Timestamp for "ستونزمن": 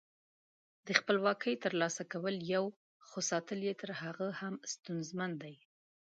4.73-5.31